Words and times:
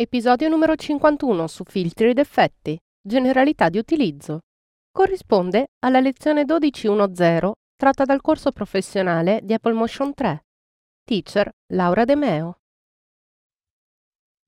Episodio 0.00 0.48
numero 0.48 0.76
51 0.76 1.46
su 1.46 1.62
filtri 1.64 2.08
ed 2.08 2.16
effetti. 2.16 2.74
Generalità 3.06 3.68
di 3.68 3.76
utilizzo. 3.76 4.38
Corrisponde 4.90 5.72
alla 5.80 6.00
lezione 6.00 6.44
12.1.0 6.44 7.50
tratta 7.76 8.06
dal 8.06 8.22
corso 8.22 8.50
professionale 8.50 9.40
di 9.42 9.52
Apple 9.52 9.74
Motion 9.74 10.14
3. 10.14 10.46
Teacher 11.04 11.50
Laura 11.74 12.06
De 12.06 12.16
Meo. 12.16 12.60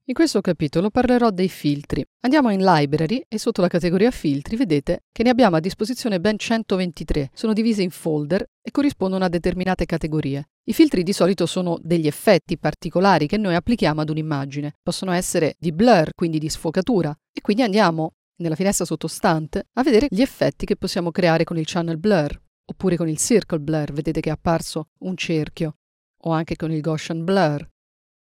In 0.05 0.15
questo 0.15 0.41
capitolo 0.41 0.89
parlerò 0.89 1.29
dei 1.29 1.49
filtri. 1.49 2.03
Andiamo 2.21 2.49
in 2.49 2.63
Library 2.63 3.23
e 3.27 3.37
sotto 3.37 3.61
la 3.61 3.67
categoria 3.67 4.09
filtri 4.09 4.55
vedete 4.55 5.03
che 5.11 5.21
ne 5.21 5.29
abbiamo 5.29 5.57
a 5.57 5.59
disposizione 5.59 6.19
ben 6.19 6.39
123. 6.39 7.29
Sono 7.31 7.53
divise 7.53 7.83
in 7.83 7.91
folder 7.91 8.43
e 8.59 8.71
corrispondono 8.71 9.23
a 9.23 9.29
determinate 9.29 9.85
categorie. 9.85 10.47
I 10.65 10.71
filtri 10.71 11.03
di 11.03 11.11
solito 11.11 11.45
sono 11.45 11.77
degli 11.81 12.07
effetti 12.07 12.57
particolari 12.57 13.27
che 13.27 13.35
noi 13.35 13.53
applichiamo 13.53 13.99
ad 13.99 14.09
un'immagine. 14.09 14.75
Possono 14.81 15.11
essere 15.11 15.55
di 15.59 15.73
blur, 15.73 16.11
quindi 16.15 16.39
di 16.39 16.47
sfocatura, 16.47 17.13
e 17.33 17.41
quindi 17.41 17.63
andiamo 17.63 18.13
nella 18.37 18.55
finestra 18.55 18.85
sottostante 18.85 19.67
a 19.73 19.83
vedere 19.83 20.07
gli 20.09 20.21
effetti 20.21 20.65
che 20.65 20.77
possiamo 20.77 21.11
creare 21.11 21.43
con 21.43 21.57
il 21.57 21.65
channel 21.67 21.97
blur, 21.97 22.41
oppure 22.65 22.95
con 22.95 23.09
il 23.09 23.17
circle 23.17 23.59
blur, 23.59 23.91
vedete 23.91 24.21
che 24.21 24.29
è 24.29 24.31
apparso 24.31 24.87
un 24.99 25.17
cerchio, 25.17 25.75
o 26.21 26.31
anche 26.31 26.55
con 26.55 26.71
il 26.71 26.79
Gaussian 26.79 27.25
blur. 27.25 27.69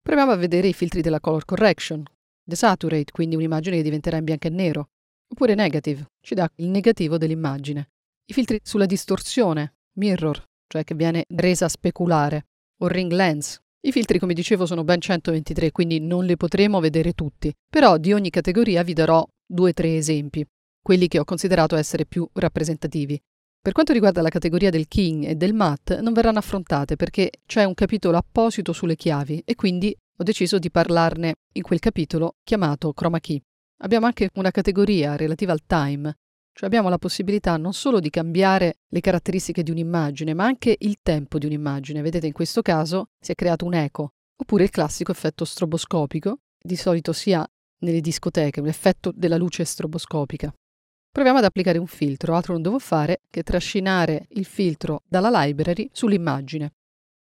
Proviamo 0.02 0.32
a 0.32 0.36
vedere 0.36 0.66
i 0.66 0.72
filtri 0.72 1.02
della 1.02 1.20
color 1.20 1.44
correction. 1.44 2.02
Desaturate, 2.42 3.12
quindi 3.12 3.36
un'immagine 3.36 3.76
che 3.76 3.82
diventerà 3.82 4.16
in 4.16 4.24
bianco 4.24 4.48
e 4.48 4.50
nero. 4.50 4.88
Oppure 5.28 5.54
negative, 5.54 6.06
ci 6.20 6.34
dà 6.34 6.50
il 6.56 6.68
negativo 6.68 7.18
dell'immagine. 7.18 7.90
I 8.24 8.32
filtri 8.32 8.60
sulla 8.62 8.86
distorsione, 8.86 9.76
mirror, 9.94 10.44
cioè 10.66 10.84
che 10.84 10.94
viene 10.94 11.24
resa 11.34 11.68
speculare. 11.68 12.46
O 12.80 12.88
ring 12.88 13.10
lens. 13.12 13.58
I 13.80 13.92
filtri, 13.92 14.18
come 14.18 14.34
dicevo, 14.34 14.66
sono 14.66 14.84
ben 14.84 15.00
123, 15.00 15.70
quindi 15.70 16.00
non 16.00 16.24
li 16.24 16.36
potremo 16.36 16.80
vedere 16.80 17.12
tutti. 17.12 17.52
Però 17.70 17.98
di 17.98 18.12
ogni 18.12 18.30
categoria 18.30 18.82
vi 18.82 18.92
darò 18.92 19.24
due 19.46 19.70
o 19.70 19.72
tre 19.72 19.96
esempi, 19.96 20.44
quelli 20.82 21.06
che 21.08 21.18
ho 21.18 21.24
considerato 21.24 21.76
essere 21.76 22.04
più 22.04 22.28
rappresentativi. 22.32 23.20
Per 23.60 23.72
quanto 23.72 23.92
riguarda 23.92 24.22
la 24.22 24.28
categoria 24.28 24.70
del 24.70 24.86
King 24.86 25.24
e 25.24 25.34
del 25.34 25.54
Matt, 25.54 25.98
non 26.00 26.12
verranno 26.12 26.38
affrontate 26.38 26.96
perché 26.96 27.30
c'è 27.46 27.64
un 27.64 27.74
capitolo 27.74 28.16
apposito 28.16 28.72
sulle 28.72 28.94
chiavi 28.94 29.42
e 29.44 29.54
quindi 29.56 29.96
ho 30.18 30.22
deciso 30.22 30.58
di 30.58 30.70
parlarne 30.70 31.34
in 31.52 31.62
quel 31.62 31.80
capitolo 31.80 32.36
chiamato 32.44 32.92
Chroma 32.92 33.18
Key. 33.18 33.40
Abbiamo 33.82 34.06
anche 34.06 34.30
una 34.34 34.50
categoria 34.50 35.16
relativa 35.16 35.52
al 35.52 35.66
time, 35.66 36.14
cioè 36.56 36.68
abbiamo 36.68 36.88
la 36.88 36.96
possibilità 36.96 37.58
non 37.58 37.74
solo 37.74 38.00
di 38.00 38.08
cambiare 38.08 38.78
le 38.88 39.00
caratteristiche 39.00 39.62
di 39.62 39.70
un'immagine, 39.70 40.32
ma 40.32 40.46
anche 40.46 40.74
il 40.78 40.96
tempo 41.02 41.38
di 41.38 41.44
un'immagine. 41.44 42.00
Vedete, 42.00 42.26
in 42.26 42.32
questo 42.32 42.62
caso 42.62 43.10
si 43.20 43.32
è 43.32 43.34
creato 43.34 43.66
un 43.66 43.74
eco, 43.74 44.14
oppure 44.34 44.64
il 44.64 44.70
classico 44.70 45.12
effetto 45.12 45.44
stroboscopico, 45.44 46.38
di 46.58 46.76
solito 46.76 47.12
si 47.12 47.36
nelle 47.80 48.00
discoteche, 48.00 48.60
un 48.60 48.68
effetto 48.68 49.12
della 49.14 49.36
luce 49.36 49.66
stroboscopica. 49.66 50.50
Proviamo 51.12 51.36
ad 51.36 51.44
applicare 51.44 51.76
un 51.76 51.86
filtro, 51.86 52.34
altro 52.34 52.54
non 52.54 52.62
devo 52.62 52.78
fare 52.78 53.20
che 53.28 53.42
trascinare 53.42 54.24
il 54.30 54.46
filtro 54.46 55.02
dalla 55.06 55.28
library 55.44 55.90
sull'immagine. 55.92 56.72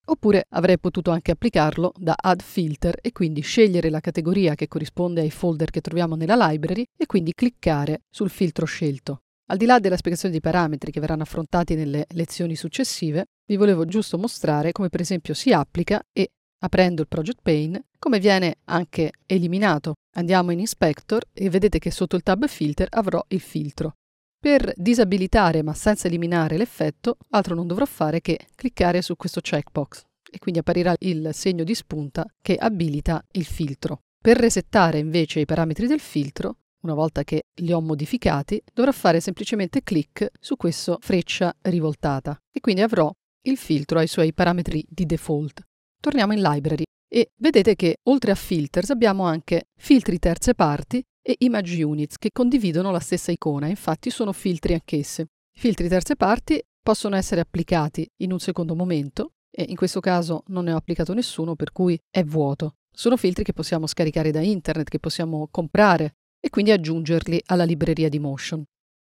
Oppure 0.06 0.46
avrei 0.50 0.78
potuto 0.78 1.10
anche 1.10 1.32
applicarlo 1.32 1.92
da 1.98 2.14
Add 2.16 2.42
Filter 2.42 3.00
e 3.02 3.12
quindi 3.12 3.42
scegliere 3.42 3.90
la 3.90 4.00
categoria 4.00 4.54
che 4.54 4.68
corrisponde 4.68 5.22
ai 5.22 5.32
folder 5.32 5.72
che 5.72 5.82
troviamo 5.82 6.16
nella 6.16 6.36
library 6.50 6.86
e 6.96 7.08
quindi 7.08 7.34
cliccare 7.34 8.04
sul 8.12 8.30
filtro 8.30 8.68
scelto. 8.68 9.23
Al 9.48 9.58
di 9.58 9.66
là 9.66 9.80
della 9.80 9.98
spiegazione 9.98 10.34
di 10.34 10.40
parametri 10.40 10.92
che 10.92 11.00
verranno 11.00 11.24
affrontati 11.24 11.76
nelle 11.76 12.06
lezioni 12.12 12.56
successive, 12.56 13.26
vi 13.46 13.58
volevo 13.58 13.86
giusto 13.86 14.18
mostrare 14.18 14.72
come 14.72 14.90
per 14.90 15.02
esempio 15.02 15.34
si 15.34 15.52
applica 15.52 16.02
e, 16.12 16.32
aprendo 16.62 17.02
il 17.02 17.08
Project 17.08 17.40
Pane, 17.42 17.86
come 18.00 18.20
viene 18.20 18.58
anche 18.66 19.12
eliminato 19.26 19.96
Andiamo 20.16 20.52
in 20.52 20.60
Inspector 20.60 21.24
e 21.34 21.50
vedete 21.50 21.80
che 21.80 21.90
sotto 21.90 22.16
il 22.16 22.22
tab 22.22 22.46
Filter 22.48 22.88
avrò 22.92 23.24
il 23.30 23.40
filtro. 23.40 23.96
Per 24.40 24.74
disabilitare 24.76 25.64
ma 25.64 25.74
senza 25.74 26.08
eliminare 26.08 26.58
l'effetto, 26.58 27.18
altro 27.30 27.56
non 27.56 27.66
dovrò 27.66 27.86
fare 27.86 28.22
che 28.22 28.48
cliccare 28.54 29.02
su 29.02 29.16
questo 29.16 29.42
checkbox 29.42 30.04
e 30.30 30.38
quindi 30.38 30.60
apparirà 30.60 30.94
il 31.00 31.30
segno 31.34 31.64
di 31.64 31.74
spunta 31.74 32.26
che 32.42 32.56
abilita 32.56 33.24
il 33.32 33.46
filtro. 33.46 34.02
Per 34.22 34.38
resettare 34.38 35.00
invece 35.00 35.40
i 35.40 35.46
parametri 35.46 35.88
del 35.88 36.00
filtro, 36.00 36.58
una 36.84 36.94
volta 36.94 37.24
che 37.24 37.44
li 37.56 37.72
ho 37.72 37.82
modificati, 37.82 38.62
dovrò 38.74 38.92
fare 38.92 39.20
semplicemente 39.20 39.84
clic 39.84 40.30
su 40.40 40.56
questa 40.56 40.98
freccia 41.00 41.54
rivoltata 41.62 42.38
e 42.52 42.60
quindi 42.60 42.82
avrò 42.82 43.12
il 43.46 43.58
filtro 43.58 44.00
ai 44.00 44.08
suoi 44.08 44.34
parametri 44.34 44.86
di 44.88 45.06
default. 45.06 45.62
Torniamo 46.00 46.34
in 46.34 46.42
Library 46.42 46.84
e 47.08 47.32
vedete 47.38 47.76
che 47.76 47.98
oltre 48.04 48.32
a 48.32 48.36
filters 48.36 48.90
abbiamo 48.90 49.24
anche 49.26 49.70
filtri 49.76 50.20
terze 50.20 50.54
parti 50.54 51.02
e 51.22 51.36
image 51.40 51.82
units 51.84 52.18
che 52.18 52.32
condividono 52.34 52.92
la 52.92 53.00
stessa 53.00 53.32
icona, 53.32 53.68
infatti 53.68 54.10
sono 54.10 54.34
filtri 54.34 54.74
anch'esse. 54.74 55.22
I 55.56 55.60
filtri 55.60 55.88
terze 55.88 56.16
parti 56.16 56.62
possono 56.82 57.16
essere 57.16 57.42
applicati 57.42 58.06
in 58.18 58.32
un 58.32 58.40
secondo 58.40 58.76
momento 58.76 59.34
e 59.50 59.66
in 59.68 59.76
questo 59.76 60.00
caso 60.00 60.44
non 60.48 60.66
ne 60.66 60.74
ho 60.74 60.78
applicato 60.78 61.14
nessuno 61.14 61.56
per 61.56 61.72
cui 61.72 61.98
è 62.10 62.24
vuoto. 62.24 62.76
Sono 62.92 63.16
filtri 63.18 63.44
che 63.44 63.54
possiamo 63.54 63.88
scaricare 63.88 64.32
da 64.32 64.42
internet, 64.42 64.90
che 64.90 65.00
possiamo 65.00 65.48
comprare 65.50 66.16
e 66.46 66.50
quindi 66.50 66.72
aggiungerli 66.72 67.42
alla 67.46 67.64
libreria 67.64 68.10
di 68.10 68.20
Motion. 68.20 68.66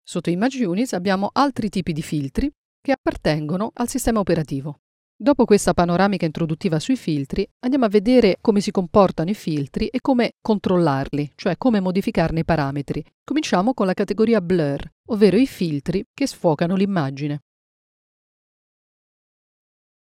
Sotto 0.02 0.32
Image 0.32 0.66
Units 0.66 0.94
abbiamo 0.94 1.30
altri 1.32 1.70
tipi 1.70 1.94
di 1.94 2.02
filtri 2.02 2.52
che 2.82 2.92
appartengono 2.92 3.70
al 3.76 3.88
sistema 3.88 4.20
operativo. 4.20 4.80
Dopo 5.16 5.46
questa 5.46 5.76
panoramica 5.76 6.26
introduttiva 6.26 6.80
sui 6.80 6.96
filtri, 6.96 7.48
andiamo 7.60 7.86
a 7.86 7.90
vedere 7.90 8.38
come 8.42 8.62
si 8.62 8.72
comportano 8.72 9.30
i 9.30 9.36
filtri 9.36 9.88
e 9.88 10.00
come 10.02 10.32
controllarli, 10.42 11.34
cioè 11.36 11.56
come 11.58 11.80
modificarne 11.80 12.40
i 12.40 12.46
parametri. 12.46 13.06
Cominciamo 13.24 13.76
con 13.76 13.86
la 13.86 13.94
categoria 13.94 14.42
Blur, 14.42 14.92
ovvero 15.10 15.38
i 15.38 15.46
filtri 15.46 16.04
che 16.12 16.26
sfocano 16.26 16.76
l'immagine. 16.76 17.42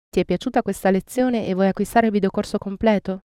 Ti 0.09 0.19
è 0.19 0.25
piaciuta 0.25 0.61
questa 0.61 0.91
lezione 0.91 1.47
e 1.47 1.55
vuoi 1.55 1.69
acquistare 1.69 2.05
il 2.05 2.11
videocorso 2.11 2.59
completo? 2.59 3.24